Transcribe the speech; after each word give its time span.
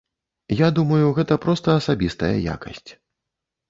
Я 0.61 0.69
думаю, 0.79 1.13
гэта 1.19 1.39
проста 1.45 1.79
асабістая 1.85 2.35
якасць. 2.55 2.87